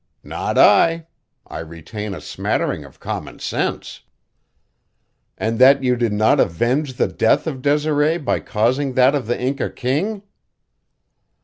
"Not 0.23 0.57
I. 0.57 1.05
I 1.45 1.59
retain 1.59 2.15
a 2.15 2.21
smattering 2.21 2.83
of 2.83 2.99
common 2.99 3.37
sense." 3.37 4.01
"And 5.37 5.59
that 5.59 5.83
you 5.83 5.95
did 5.95 6.11
not 6.11 6.39
avenge 6.39 6.93
the 6.93 7.07
death 7.07 7.45
of 7.45 7.61
Desiree 7.61 8.17
by 8.17 8.39
causing 8.39 8.93
that 8.93 9.13
of 9.13 9.27
the 9.27 9.39
Inca 9.39 9.69
king?" 9.69 10.23